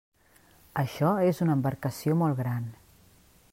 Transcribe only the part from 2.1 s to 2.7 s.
molt gran.